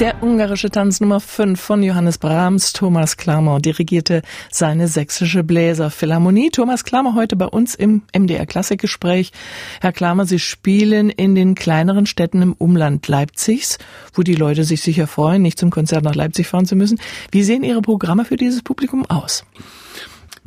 [0.00, 6.50] Der ungarische Tanz Nummer 5 von Johannes Brahms, Thomas Klammer, dirigierte seine sächsische Bläserphilharmonie.
[6.50, 9.32] Thomas Klammer heute bei uns im MDR Klassikgespräch.
[9.80, 13.78] Herr Klammer, Sie spielen in den kleineren Städten im Umland Leipzigs,
[14.14, 17.00] wo die Leute sich sicher freuen, nicht zum Konzert nach Leipzig fahren zu müssen.
[17.32, 19.44] Wie sehen Ihre Programme für dieses Publikum aus?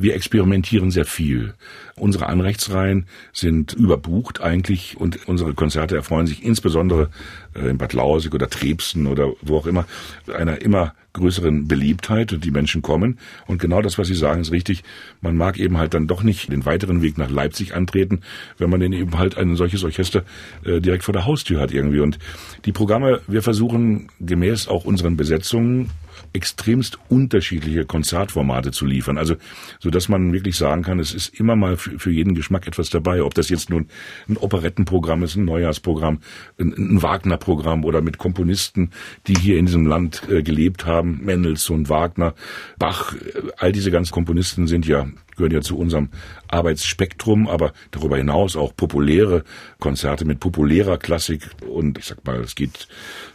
[0.01, 1.53] Wir experimentieren sehr viel.
[1.95, 7.09] Unsere Anrechtsreihen sind überbucht eigentlich und unsere Konzerte erfreuen sich insbesondere
[7.53, 9.85] äh, in Bad Lausig oder Trebsen oder wo auch immer
[10.33, 13.19] einer immer größeren Beliebtheit und die Menschen kommen.
[13.45, 14.83] Und genau das, was Sie sagen, ist richtig.
[15.21, 18.21] Man mag eben halt dann doch nicht den weiteren Weg nach Leipzig antreten,
[18.57, 20.23] wenn man denn eben halt ein solches Orchester
[20.63, 21.99] äh, direkt vor der Haustür hat irgendwie.
[21.99, 22.17] Und
[22.65, 25.89] die Programme, wir versuchen gemäß auch unseren Besetzungen
[26.33, 29.17] extremst unterschiedliche Konzertformate zu liefern.
[29.17, 29.35] Also,
[29.79, 32.89] so dass man wirklich sagen kann, es ist immer mal für, für jeden Geschmack etwas
[32.89, 33.23] dabei.
[33.23, 33.87] Ob das jetzt nun
[34.29, 36.19] ein Operettenprogramm ist, ein Neujahrsprogramm,
[36.59, 38.91] ein, ein Wagner-Programm oder mit Komponisten,
[39.27, 42.33] die hier in diesem Land äh, gelebt haben, Mendelssohn, Wagner,
[42.79, 45.07] Bach, äh, all diese ganzen Komponisten sind ja
[45.41, 46.10] gehören ja zu unserem
[46.47, 49.43] Arbeitsspektrum, aber darüber hinaus auch populäre
[49.80, 52.88] Konzerte mit populärer Klassik und ich sag mal, es geht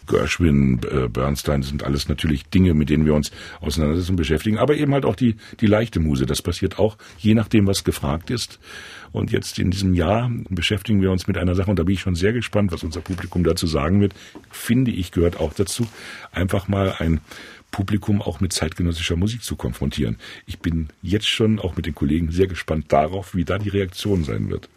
[0.07, 4.77] Gershwin, äh, Bernstein, sind alles natürlich Dinge, mit denen wir uns auseinandersetzen und beschäftigen, aber
[4.77, 6.27] eben halt auch die, die leichte Muse.
[6.27, 8.61] Das passiert auch, je nachdem, was gefragt ist.
[9.12, 12.01] Und jetzt in diesem Jahr beschäftigen wir uns mit einer Sache, und da bin ich
[12.01, 14.14] schon sehr gespannt, was unser Publikum dazu sagen wird.
[14.51, 15.87] Finde ich, gehört auch dazu,
[16.33, 17.21] einfach mal ein
[17.77, 20.17] Publikum auch mit zeitgenössischer Musik zu konfrontieren.
[20.47, 24.25] Ich bin jetzt schon auch mit den Kollegen sehr gespannt darauf, wie da die Reaktion
[24.25, 24.71] sein wird.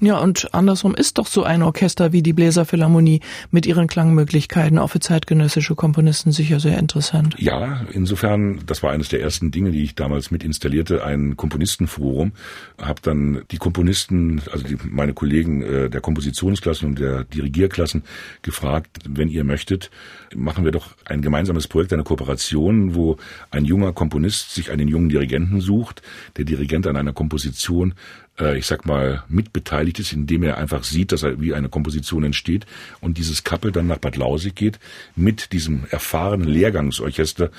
[0.00, 4.88] Ja, und andersrum ist doch so ein Orchester wie die Bläserphilharmonie mit ihren Klangmöglichkeiten auch
[4.88, 7.34] für zeitgenössische Komponisten sicher sehr interessant.
[7.38, 12.32] Ja, insofern, das war eines der ersten Dinge, die ich damals mit installierte, ein Komponistenforum.
[12.78, 18.04] Hab dann die Komponisten, also die, meine Kollegen äh, der Kompositionsklassen und der Dirigierklassen
[18.42, 19.90] gefragt, wenn ihr möchtet,
[20.34, 23.16] machen wir doch ein gemeinsames Projekt, eine Kooperation, wo
[23.50, 26.02] ein junger Komponist sich einen jungen Dirigenten sucht,
[26.36, 27.94] der Dirigent an einer Komposition
[28.38, 32.24] äh, ich sag mal, mitbeteiligt ist, indem er einfach sieht, dass er wie eine Komposition
[32.24, 32.66] entsteht
[33.00, 34.78] und dieses Kappel dann nach Bad Lausig geht,
[35.16, 37.50] mit diesem erfahrenen Lehrgangsorchester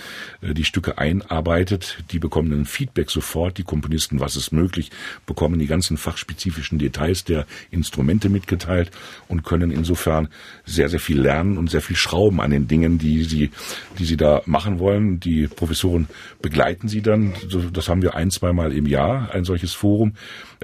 [0.42, 4.92] äh, die Stücke einarbeitet, die bekommen ein Feedback sofort, die Komponisten, was ist möglich,
[5.26, 8.92] bekommen die ganzen fachspezifischen Details der Instrumente mitgeteilt
[9.28, 10.30] und können insofern
[10.66, 13.52] sehr, sehr viel lernen und sehr viel schrauben an den Dingen, die sie,
[14.00, 15.20] die sie da machen wollen.
[15.20, 16.08] Die Professoren
[16.42, 17.34] begleiten sie dann,
[17.72, 20.14] das haben wir ein, zweimal im Jahr, ein solches Forum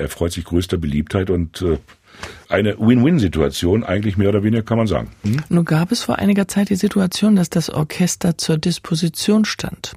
[0.08, 1.78] er freut sich größter Beliebtheit und äh,
[2.50, 5.12] eine Win-Win-Situation, eigentlich mehr oder weniger kann man sagen.
[5.24, 5.42] Hm?
[5.50, 9.94] Nun gab es vor einiger Zeit die Situation, dass das Orchester zur Disposition stand.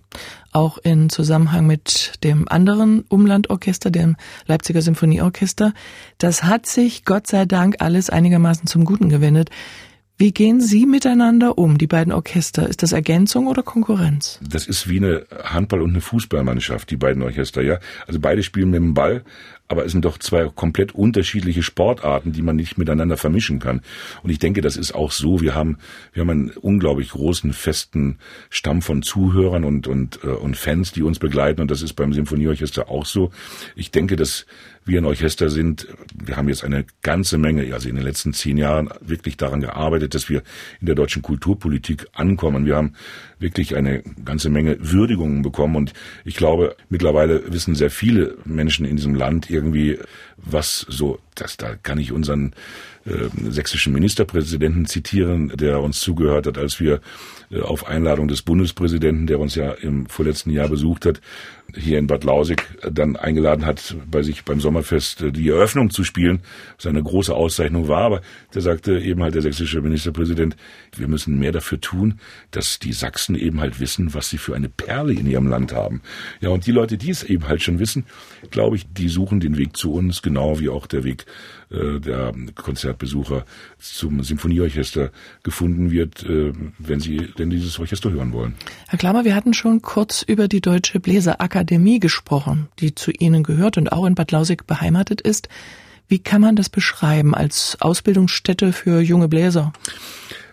[0.52, 5.72] Auch in Zusammenhang mit dem anderen Umlandorchester, dem Leipziger Symphonieorchester.
[6.18, 9.50] Das hat sich Gott sei Dank alles einigermaßen zum Guten gewendet.
[10.20, 12.68] Wie gehen Sie miteinander um, die beiden Orchester?
[12.68, 14.38] Ist das Ergänzung oder Konkurrenz?
[14.46, 17.78] Das ist wie eine Handball- und eine Fußballmannschaft, die beiden Orchester, ja.
[18.06, 19.24] Also beide spielen mit dem Ball,
[19.70, 23.82] aber es sind doch zwei komplett unterschiedliche Sportarten, die man nicht miteinander vermischen kann.
[24.24, 25.40] Und ich denke, das ist auch so.
[25.40, 25.78] Wir haben,
[26.12, 31.04] wir haben einen unglaublich großen, festen Stamm von Zuhörern und, und, äh, und Fans, die
[31.04, 31.60] uns begleiten.
[31.60, 33.30] Und das ist beim Symphonieorchester auch so.
[33.76, 34.44] Ich denke, dass
[34.84, 35.86] wir ein Orchester sind.
[36.14, 40.14] Wir haben jetzt eine ganze Menge, also in den letzten zehn Jahren wirklich daran gearbeitet,
[40.14, 40.42] dass wir
[40.80, 42.66] in der deutschen Kulturpolitik ankommen.
[42.66, 42.94] Wir haben
[43.38, 45.92] wirklich eine ganze Menge Würdigungen bekommen und
[46.24, 49.98] ich glaube, mittlerweile wissen sehr viele Menschen in diesem Land irgendwie,
[50.36, 52.52] was so, das, da kann ich unseren
[53.04, 57.00] äh, sächsischen Ministerpräsidenten zitieren, der uns zugehört hat, als wir
[57.50, 61.20] äh, auf Einladung des Bundespräsidenten, der uns ja im vorletzten Jahr besucht hat,
[61.76, 66.04] hier in Bad Lausig dann eingeladen hat, bei sich beim Sommerfest äh, die Eröffnung zu
[66.04, 66.40] spielen,
[66.76, 68.02] was eine große Auszeichnung war.
[68.02, 68.20] Aber
[68.54, 70.56] der sagte eben halt der sächsische Ministerpräsident,
[70.96, 74.68] wir müssen mehr dafür tun, dass die Sachsen eben halt wissen, was sie für eine
[74.68, 76.02] Perle in ihrem Land haben.
[76.40, 78.04] Ja, und die Leute, die es eben halt schon wissen,
[78.50, 81.26] glaube ich, die suchen den Weg zu uns, genau wie auch der Weg
[81.70, 83.44] äh, der Konzertbesucher
[83.78, 85.12] zum Symphonieorchester
[85.44, 88.54] gefunden wird, äh, wenn sie denn dieses Orchester hören wollen.
[88.88, 93.78] Herr Klammer, wir hatten schon kurz über die Deutsche Bläserakademie gesprochen, die zu Ihnen gehört
[93.78, 95.48] und auch in Bad Lausig beheimatet ist.
[96.08, 99.72] Wie kann man das beschreiben als Ausbildungsstätte für junge Bläser?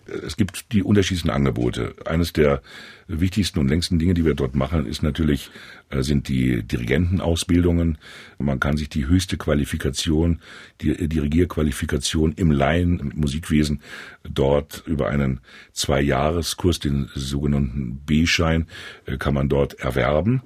[0.07, 1.95] es gibt die unterschiedlichsten Angebote.
[2.05, 2.61] Eines der
[3.07, 5.49] wichtigsten und längsten Dinge, die wir dort machen, ist natürlich,
[5.89, 7.97] äh, sind die Dirigentenausbildungen.
[8.37, 10.39] Man kann sich die höchste Qualifikation,
[10.81, 13.81] die Dirigierqualifikation im Laien Musikwesen
[14.23, 15.39] dort über einen
[15.73, 18.67] Zwei-Jahres-Kurs, den sogenannten B-Schein,
[19.05, 20.41] äh, kann man dort erwerben.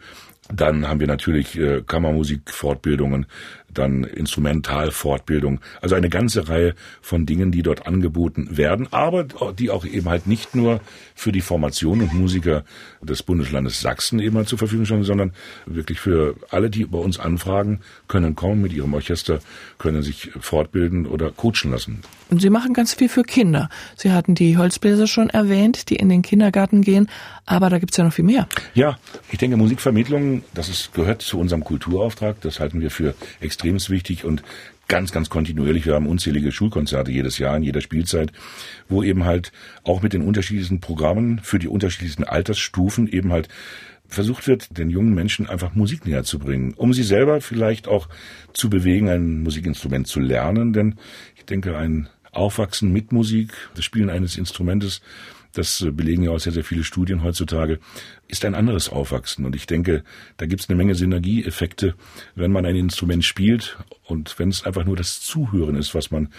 [0.54, 3.26] Dann haben wir natürlich äh, Kammermusikfortbildungen,
[3.74, 5.60] dann Instrumentalfortbildung.
[5.82, 9.26] Also eine ganze Reihe von Dingen, die dort angeboten werden, aber
[9.58, 10.82] die auch eben halt nicht nur
[11.16, 12.64] für die Formation und Musiker
[13.02, 15.34] des Bundeslandes Sachsen eben halt zur Verfügung stehen, sondern
[15.66, 19.40] wirklich für alle, die bei uns anfragen, können kommen mit ihrem Orchester,
[19.78, 22.02] können sich fortbilden oder coachen lassen.
[22.30, 23.70] Und Sie machen ganz viel für Kinder.
[23.96, 27.10] Sie hatten die Holzbläser schon erwähnt, die in den Kindergarten gehen,
[27.46, 28.48] aber da gibt's ja noch viel mehr.
[28.74, 28.98] Ja,
[29.32, 32.40] ich denke, Musikvermittlung, das ist, gehört zu unserem Kulturauftrag.
[32.42, 34.44] Das halten wir für extrem wichtig und
[34.88, 35.86] ganz, ganz kontinuierlich.
[35.86, 38.32] Wir haben unzählige Schulkonzerte jedes Jahr in jeder Spielzeit,
[38.90, 39.52] wo eben halt
[39.84, 43.48] auch mit den unterschiedlichsten Programmen für die unterschiedlichsten Altersstufen eben halt
[44.08, 48.10] versucht wird, den jungen Menschen einfach Musik näher zu bringen, um sie selber vielleicht auch
[48.54, 50.74] zu bewegen, ein Musikinstrument zu lernen.
[50.74, 50.96] Denn
[51.38, 55.02] ich denke, ein Aufwachsen mit Musik, das Spielen eines Instrumentes,
[55.54, 57.80] das belegen ja auch sehr, sehr viele Studien heutzutage,
[58.28, 59.46] ist ein anderes Aufwachsen.
[59.46, 60.04] Und ich denke,
[60.38, 61.96] da gibt es eine Menge Synergieeffekte,
[62.36, 66.30] wenn man ein Instrument spielt und wenn es einfach nur das Zuhören ist, was man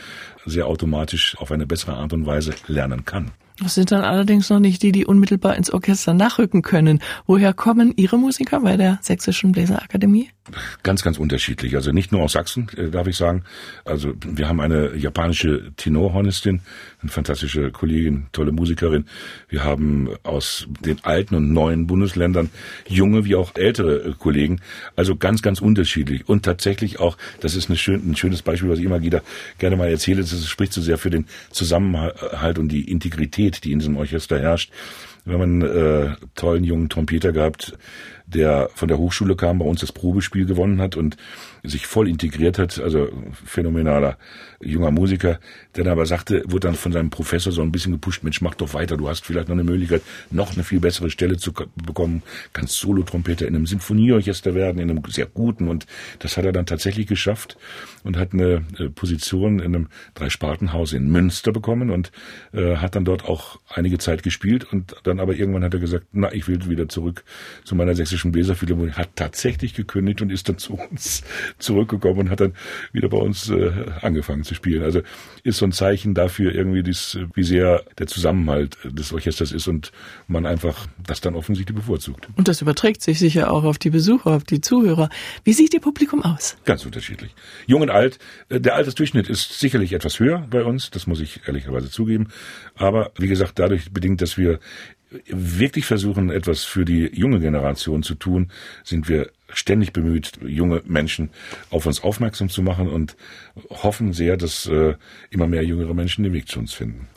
[0.46, 3.32] sehr automatisch auf eine bessere Art und Weise lernen kann.
[3.58, 7.00] Das sind dann allerdings noch nicht die, die unmittelbar ins Orchester nachrücken können.
[7.26, 10.30] Woher kommen Ihre Musiker bei der Sächsischen Bläserakademie?
[10.82, 11.76] Ganz, ganz unterschiedlich.
[11.76, 13.44] Also nicht nur aus Sachsen, äh, darf ich sagen.
[13.84, 16.62] Also wir haben eine japanische Tenorhornistin,
[17.02, 19.06] eine fantastische Kollegin, tolle Musikerin.
[19.48, 22.50] Wir haben aus den alten und neuen Bundesländern
[22.88, 24.60] junge wie auch ältere äh, Kollegen.
[24.96, 26.28] Also ganz, ganz unterschiedlich.
[26.28, 29.22] Und tatsächlich auch, das ist schön, ein schönes Beispiel, was ich immer wieder
[29.58, 30.22] gerne mal erzähle.
[30.22, 34.70] Das spricht so sehr für den Zusammenhalt und die Integrität, die in diesem Orchester herrscht.
[35.24, 37.78] Wir haben einen äh, tollen jungen Trompeter gehabt,
[38.26, 41.16] der von der Hochschule kam, bei uns das Probespiel gewonnen hat und
[41.62, 43.08] sich voll integriert hat, also
[43.44, 44.18] phänomenaler
[44.60, 45.38] junger Musiker,
[45.76, 48.54] der dann aber sagte, wurde dann von seinem Professor so ein bisschen gepusht, Mensch, mach
[48.54, 52.22] doch weiter, du hast vielleicht noch eine Möglichkeit, noch eine viel bessere Stelle zu bekommen,
[52.52, 55.68] kannst Solo-Trompeter in einem Sinfonieorchester werden, in einem sehr guten.
[55.68, 55.86] Und
[56.18, 57.56] das hat er dann tatsächlich geschafft
[58.02, 62.12] und hat eine äh, Position in einem Dreispartenhaus in Münster bekommen und
[62.52, 66.06] äh, hat dann dort auch einige Zeit gespielt und dann aber irgendwann hat er gesagt,
[66.12, 67.24] na, ich will wieder zurück
[67.64, 71.22] zu meiner sächsischen Bläserphilharmonie, hat tatsächlich gekündigt und ist dann zu uns
[71.58, 72.54] zurückgekommen und hat dann
[72.92, 74.82] wieder bei uns äh, angefangen zu spielen.
[74.82, 75.02] Also
[75.42, 79.92] ist so ein Zeichen dafür irgendwie, dies, wie sehr der Zusammenhalt des Orchesters ist und
[80.26, 82.28] man einfach das dann offensichtlich bevorzugt.
[82.36, 85.08] Und das überträgt sich sicher auch auf die Besucher, auf die Zuhörer.
[85.44, 86.56] Wie sieht Ihr Publikum aus?
[86.64, 87.34] Ganz unterschiedlich.
[87.66, 88.18] Jung und alt.
[88.48, 92.28] Äh, der Altersdurchschnitt ist sicherlich etwas höher bei uns, das muss ich ehrlicherweise zugeben.
[92.76, 94.58] Aber wie gesagt, dadurch bedingt, dass wir
[95.26, 98.50] wirklich versuchen, etwas für die junge Generation zu tun,
[98.84, 101.30] sind wir ständig bemüht, junge Menschen
[101.70, 103.16] auf uns aufmerksam zu machen und
[103.70, 104.94] hoffen sehr, dass äh,
[105.30, 107.08] immer mehr jüngere Menschen den Weg zu uns finden.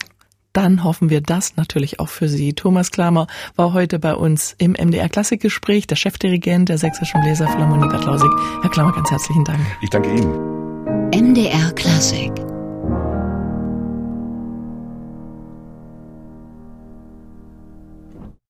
[0.52, 2.54] Dann hoffen wir das natürlich auch für Sie.
[2.54, 8.06] Thomas Klammer war heute bei uns im MDR Klassikgespräch, der Chefdirigent der Sächsischen Bläserphilharmonie Bad
[8.06, 8.30] Lausig.
[8.62, 9.60] Herr Klammer, ganz herzlichen Dank.
[9.82, 10.56] Ich danke Ihnen.
[11.12, 12.32] MDR Klassik